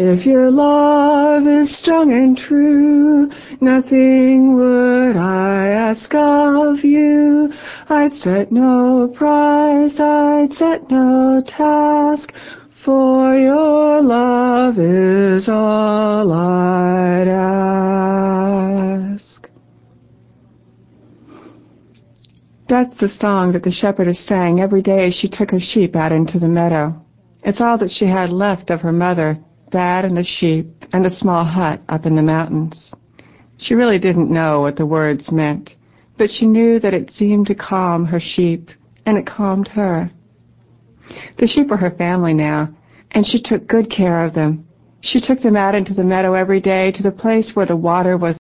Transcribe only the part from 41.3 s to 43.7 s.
The sheep were her family now, and she took